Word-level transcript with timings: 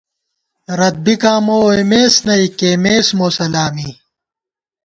رت 0.79 0.95
بِکاں 1.05 1.39
مو 1.45 1.55
ووئیمېس 1.63 2.15
نئ، 2.27 2.43
کېئیمېس 2.57 3.07
مو 3.17 3.27
سلامی 3.37 3.89